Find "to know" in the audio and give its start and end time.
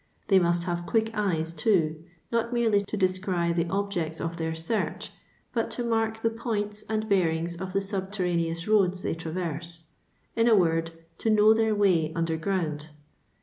11.19-11.53